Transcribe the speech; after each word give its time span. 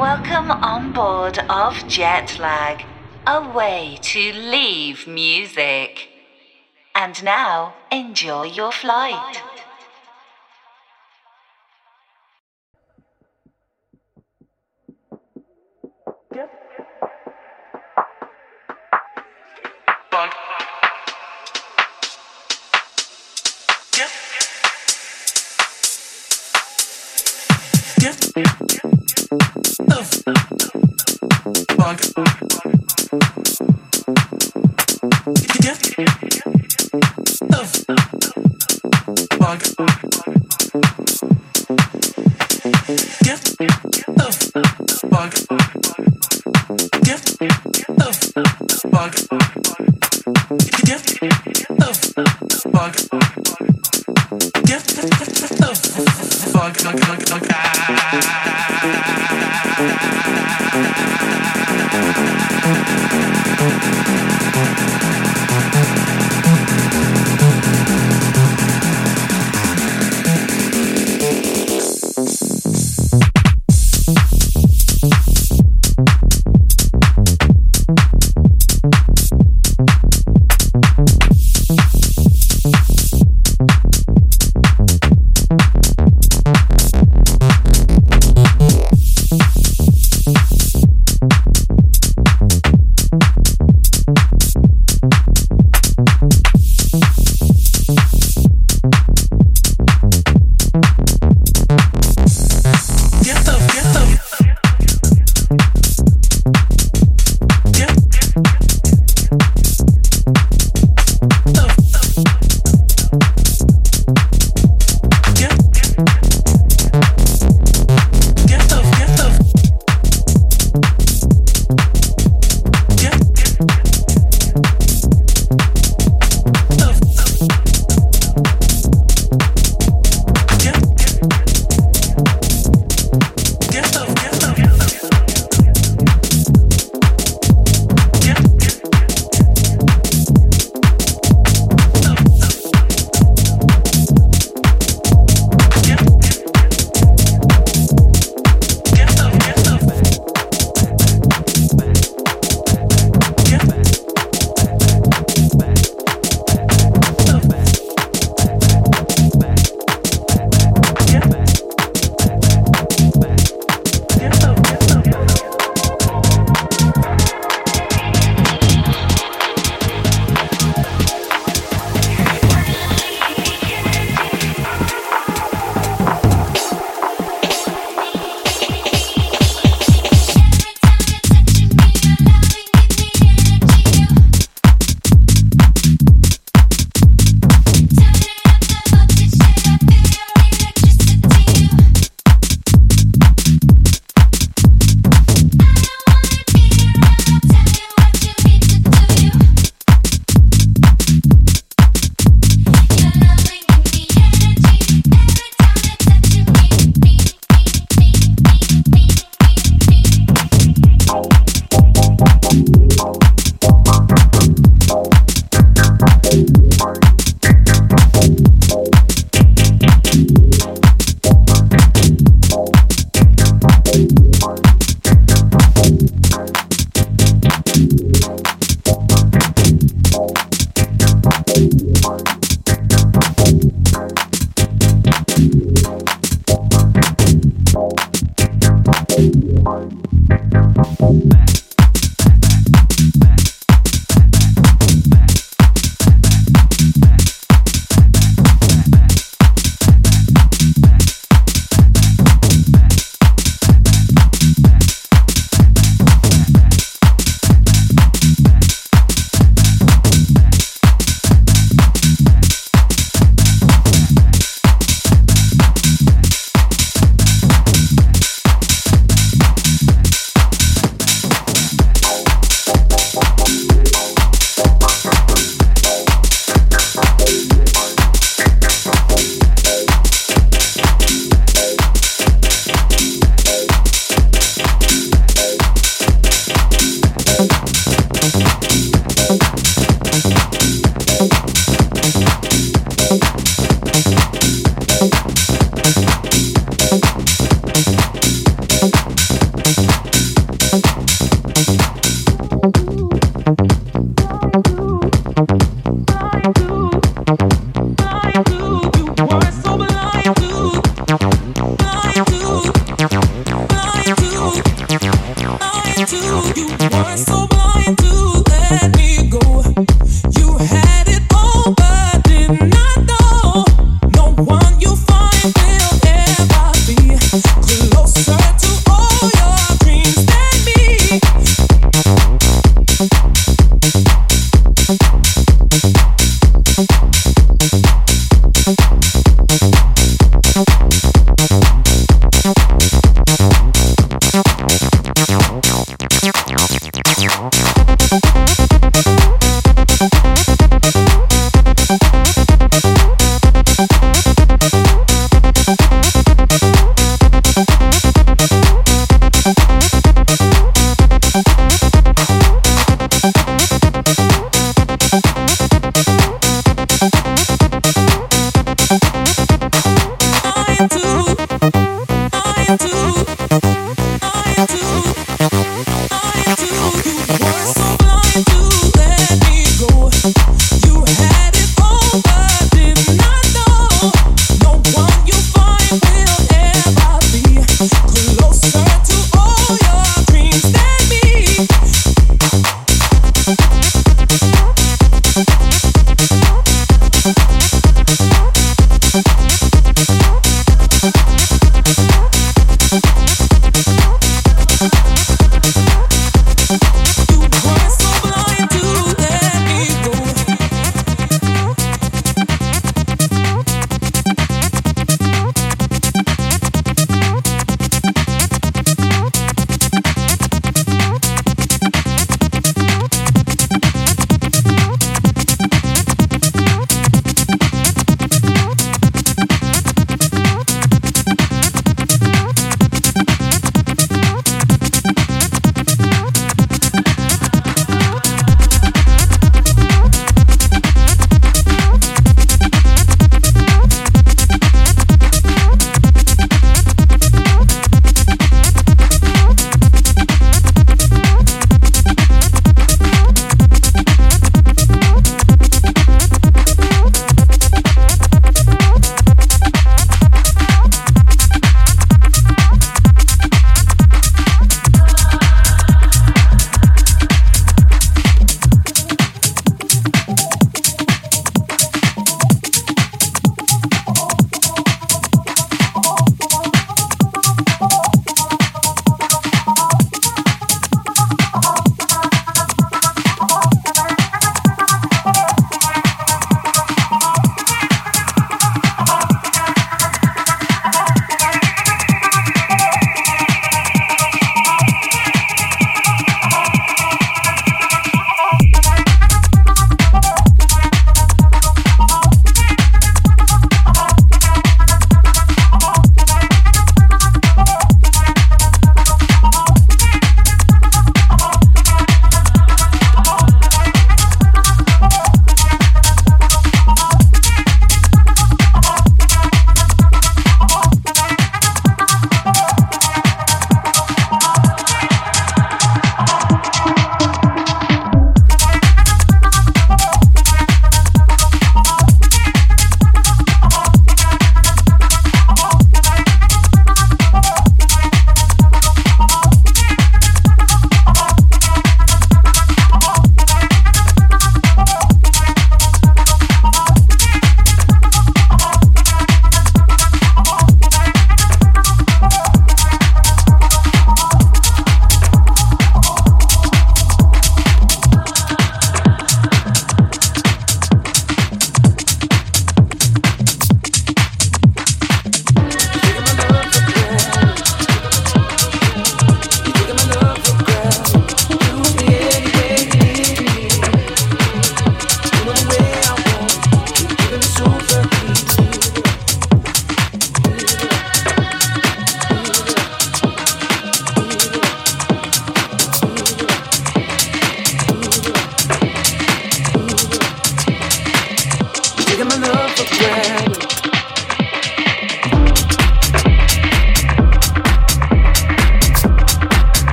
Welcome 0.00 0.50
on 0.50 0.92
board 0.92 1.40
of 1.50 1.74
Jetlag, 1.84 2.86
a 3.26 3.46
way 3.50 3.98
to 4.00 4.32
leave 4.32 5.06
music. 5.06 6.08
And 6.94 7.22
now, 7.22 7.74
enjoy 7.92 8.44
your 8.44 8.72
flight. 8.72 9.42
Bug. 31.90 31.98
Bug. 39.76 39.99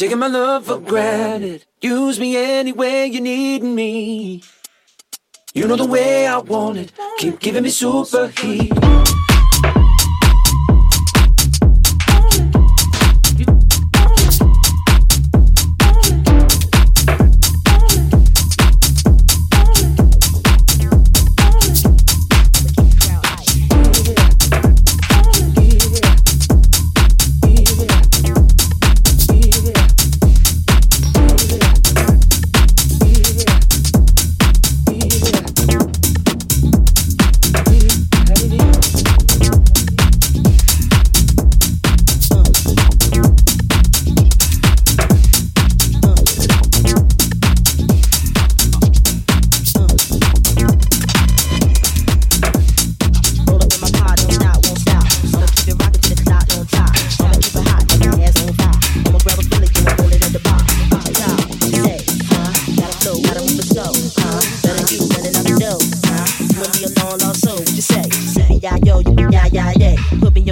taking 0.00 0.18
my 0.18 0.28
love 0.28 0.64
for 0.64 0.80
granted. 0.80 1.66
Use 1.82 2.18
me 2.18 2.34
any 2.34 2.72
way 2.72 3.04
you 3.04 3.20
need 3.20 3.62
me. 3.62 4.42
You 5.52 5.68
know 5.68 5.76
the 5.76 5.84
way 5.84 6.26
I 6.26 6.38
want 6.38 6.78
it. 6.78 6.90
Keep 7.18 7.38
giving 7.40 7.64
me 7.64 7.68
super 7.68 8.28
heat. 8.28 8.72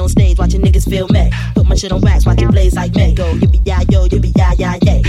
on 0.09 0.11
stage, 0.11 0.39
watching 0.39 0.63
niggas 0.63 0.89
feel 0.89 1.09
me. 1.09 1.31
Put 1.55 1.69
my 1.69 1.75
shit 1.75 1.93
on 1.93 2.01
wax, 2.01 2.27
watch 2.27 2.41
it 2.41 2.51
blaze 2.51 2.75
like 2.75 2.95
mango. 2.95 3.35
You 3.35 3.49
be 3.49 3.61
ya, 3.65 3.81
yo, 3.91 4.05
you 4.05 4.21
be 4.21 4.33
ya, 4.37 4.53
ya, 4.59 4.77
yeah. 4.83 5.08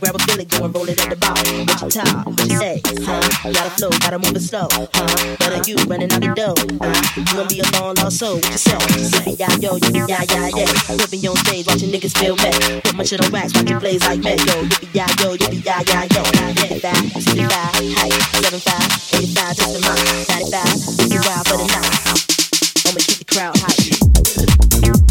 grab 0.00 0.16
a 0.16 0.26
billy, 0.26 0.44
go 0.46 0.64
and 0.64 0.74
roll 0.74 0.88
it 0.88 0.96
at 0.96 1.10
the 1.12 1.16
bar. 1.20 1.36
What 1.36 1.82
you 1.84 1.90
talk, 1.92 2.26
what 2.26 2.40
you 2.48 2.56
say, 2.56 2.80
huh? 3.04 3.52
Gotta 3.52 3.70
flow, 3.76 3.90
gotta 4.00 4.18
move 4.18 4.34
it 4.34 4.40
slow, 4.40 4.66
huh? 4.72 5.36
Better 5.36 5.60
you 5.68 5.76
running 5.84 6.10
out 6.12 6.24
the 6.24 6.32
door, 6.32 6.56
huh? 6.80 6.96
You 7.16 7.24
gonna 7.28 7.48
be 7.48 7.60
a 7.60 7.68
long 7.76 7.94
lost 8.00 8.18
soul, 8.18 8.40
what 8.40 8.48
you 8.48 8.56
say? 8.56 8.80
Say, 8.80 9.36
yeah, 9.36 9.52
yo, 9.60 9.76
yippee, 9.76 10.08
yeah, 10.08 10.24
yeah, 10.24 10.48
yeah. 10.56 10.72
Flipping 10.96 11.20
on 11.28 11.36
stage, 11.44 11.66
watching 11.68 11.92
niggas 11.92 12.16
feel 12.16 12.34
mad. 12.36 12.82
Put 12.84 12.96
my 12.96 13.04
shit 13.04 13.20
on 13.20 13.30
wax, 13.30 13.52
watch 13.52 13.70
it 13.70 13.78
blaze 13.78 14.02
like 14.02 14.24
mad. 14.24 14.40
Yo, 14.40 14.64
yippee, 14.64 14.88
yeah, 14.96 15.10
yo, 15.20 15.36
yippee, 15.36 15.64
yeah, 15.64 15.84
yeah, 15.84 16.08
yeah. 16.08 16.24
55, 16.64 17.20
65, 17.20 17.52
height, 18.00 18.16
75, 18.40 19.20
85, 19.20 19.56
just 19.56 19.76
a 19.76 19.80
month. 19.84 20.28
95, 20.32 21.28
wild 21.28 21.44
for 21.44 21.56
the 21.60 21.66
night. 21.68 22.30
I'ma 22.88 23.00
keep 23.04 23.18
the 23.20 23.28
crowd 23.28 23.56
hype. 23.60 25.09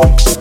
Say 0.00 0.39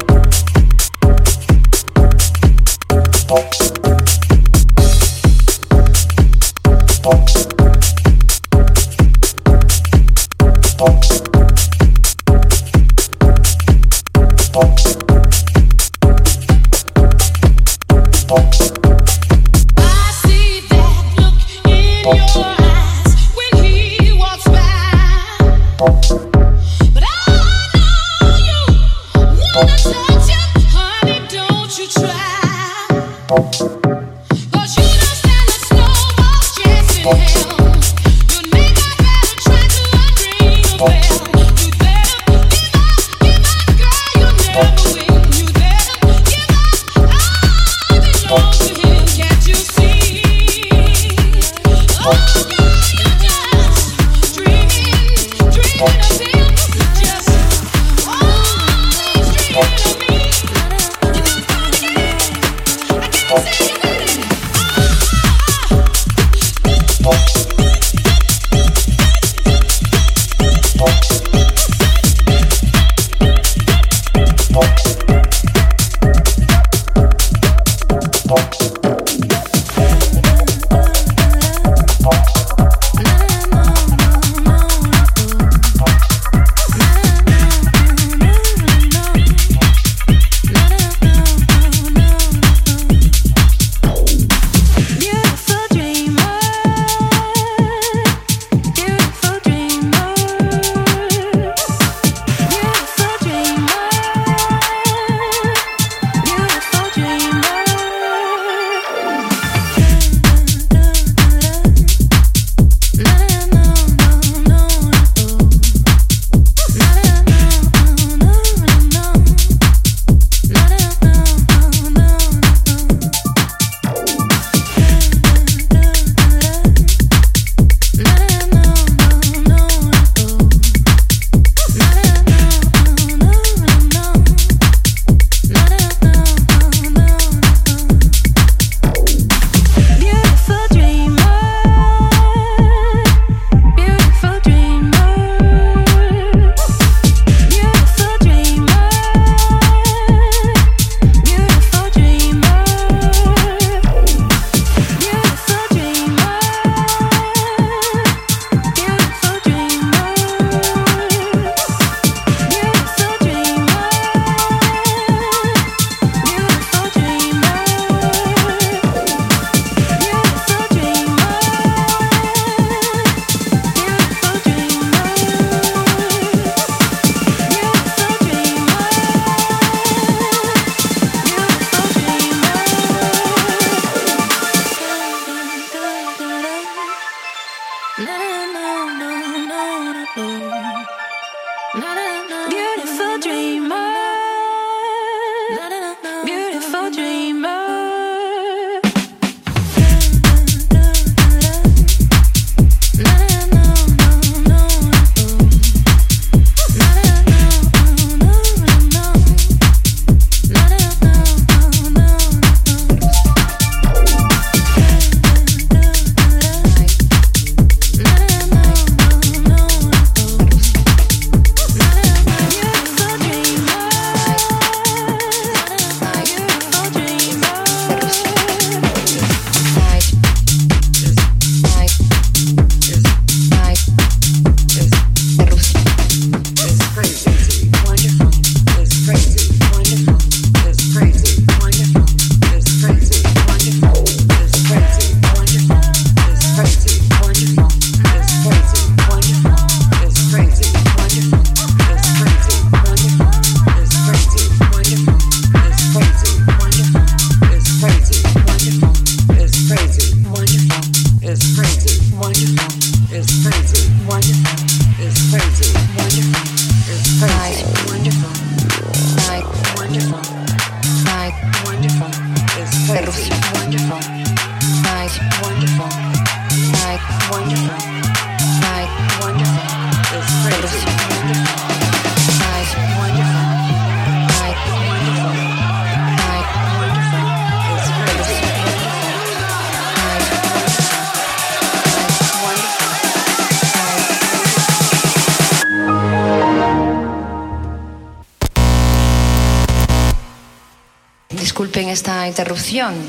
solución 302.59 303.08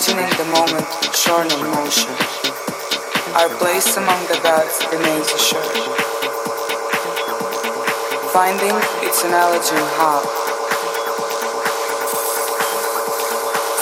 Catching 0.00 0.16
in 0.16 0.30
the 0.40 0.48
moment, 0.56 0.88
shorn 1.14 1.44
of 1.52 1.60
motion. 1.60 2.08
Our 3.36 3.52
place 3.60 3.98
among 3.98 4.24
the 4.32 4.40
gods 4.40 4.80
remains 4.90 5.28
assured. 5.28 5.76
Finding 8.32 8.72
its 9.04 9.24
analogy 9.24 9.76
in 9.76 9.84
how. 10.00 10.24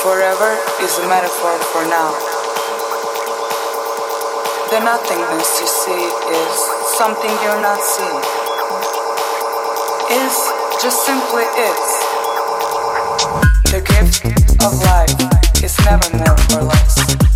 Forever 0.03 0.59
is 0.83 0.99
a 0.99 1.07
metaphor 1.07 1.55
for 1.71 1.87
now. 1.87 2.11
The 4.75 4.81
nothingness 4.83 5.61
you 5.61 5.69
see 5.71 6.03
is 6.35 6.59
something 6.99 7.31
you're 7.47 7.63
not 7.63 7.79
seeing. 7.79 8.27
Is 10.19 10.35
just 10.83 11.07
simply 11.07 11.47
is. 11.63 11.89
The 13.71 13.87
gift 13.87 14.65
of 14.65 14.83
life 14.83 15.38
never 15.91 16.19
meant 16.19 16.41
for 16.41 16.63
less. 16.65 17.28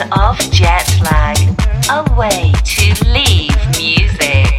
of 0.00 0.38
jet 0.50 0.88
lag, 1.02 1.38
a 1.90 2.04
way 2.18 2.52
to 2.64 3.04
leave 3.06 3.56
music. 3.76 4.52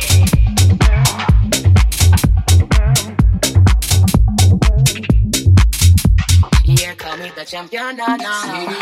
The 7.35 7.45
champion, 7.45 7.97
no, 7.97 8.15
no. 8.15 8.76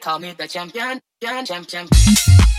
call 0.00 0.18
me 0.18 0.32
the 0.32 0.48
champion, 0.48 1.00
champion, 1.22 1.64
champion. 1.66 2.49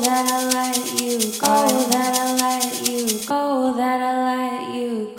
that 0.00 0.30
I 0.30 0.44
let 0.52 1.00
you 1.00 1.18
go, 1.40 1.68
that 1.90 2.14
I 2.18 2.36
let 2.36 2.88
you 2.88 3.18
go, 3.26 3.74
that 3.74 4.00
I 4.00 4.24
let 4.24 4.74
you 4.74 5.13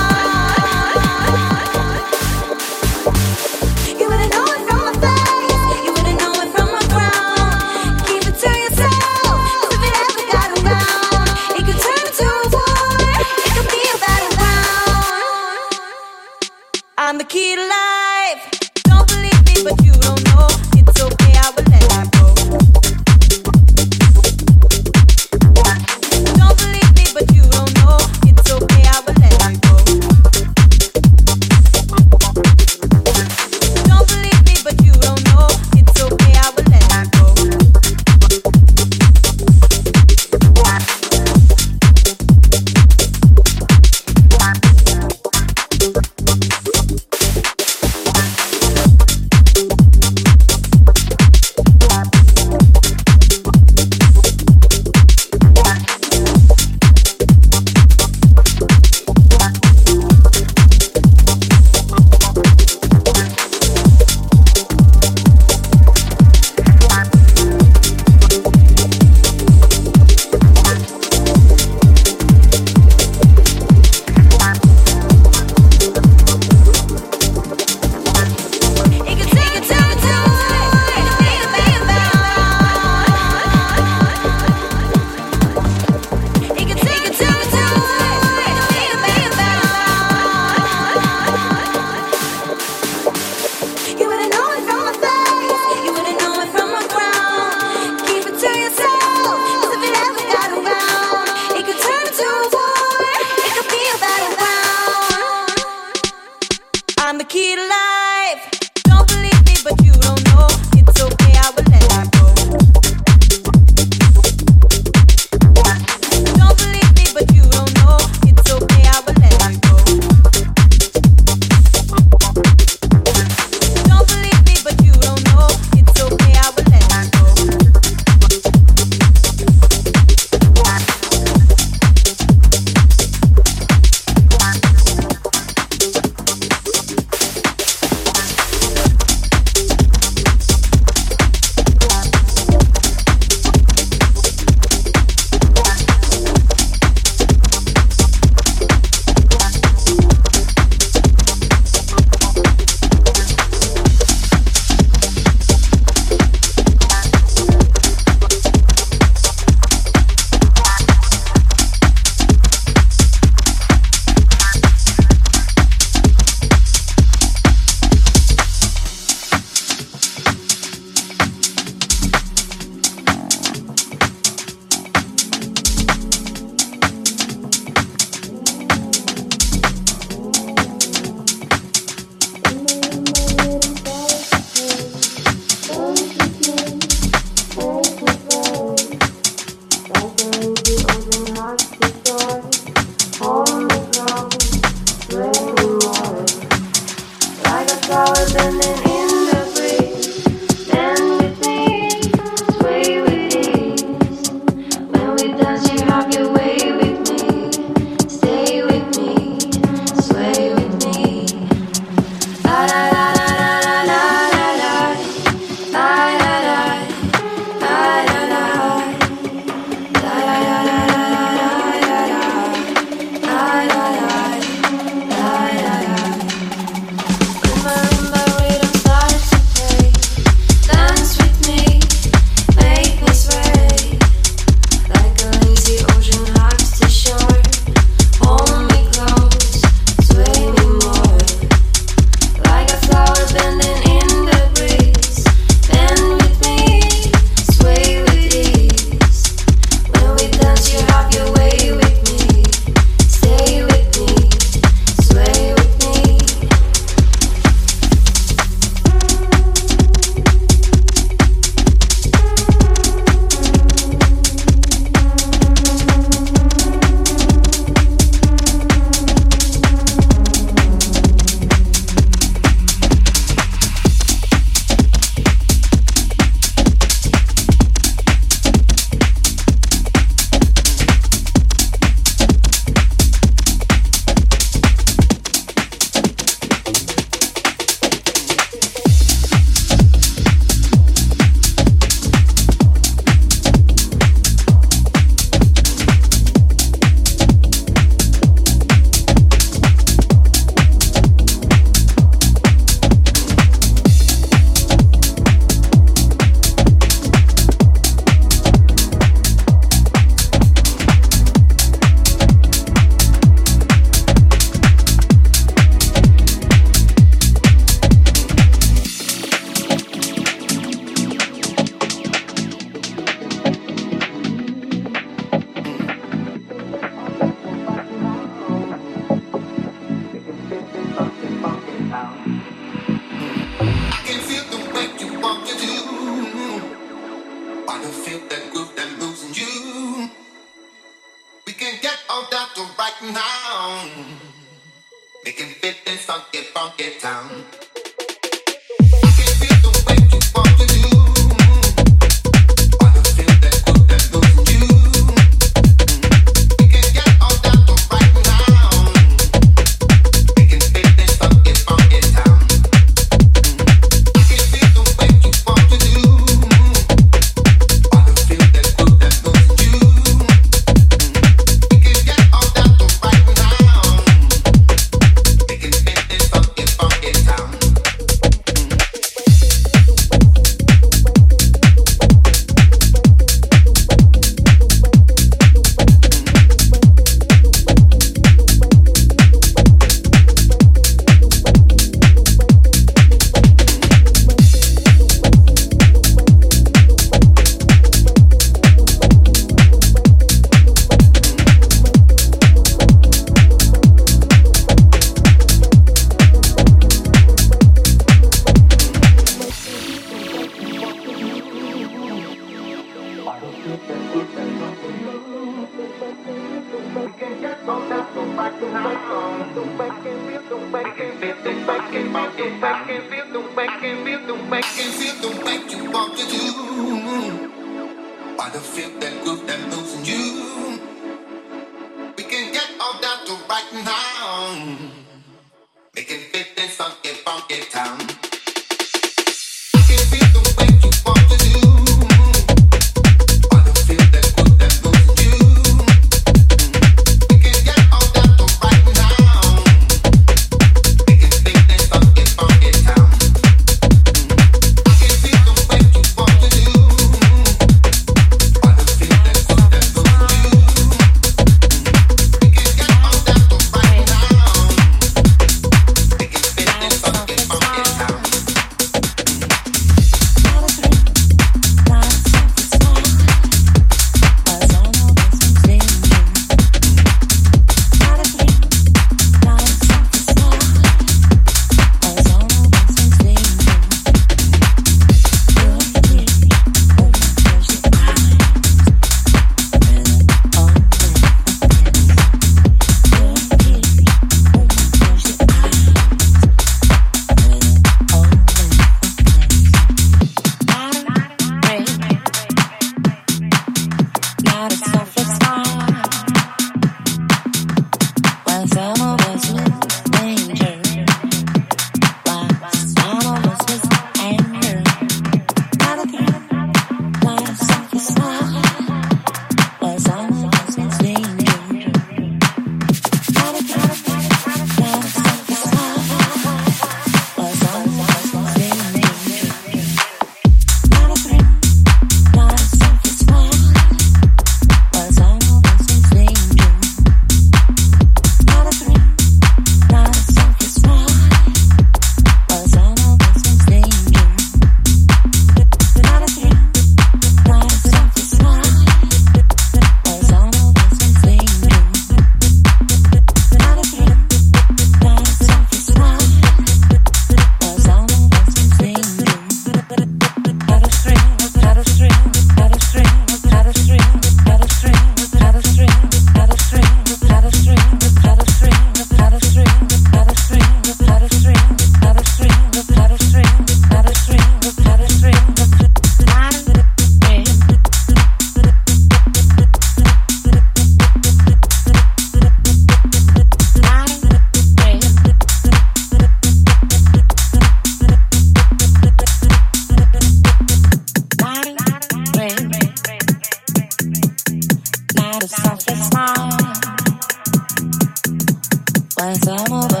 When 599.21 600.00